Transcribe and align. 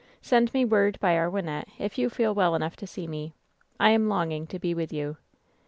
Send 0.23 0.51
me 0.51 0.65
word 0.65 0.99
by 0.99 1.15
our 1.15 1.29
Wynnette 1.29 1.67
if 1.77 1.95
you 1.99 2.09
feel 2.09 2.33
well 2.33 2.55
enough 2.55 2.75
to 2.77 2.87
see 2.87 3.05
me. 3.05 3.35
I 3.79 3.91
am 3.91 4.09
longing 4.09 4.47
to 4.47 4.57
be 4.57 4.73
with 4.73 4.91
you." 4.91 5.17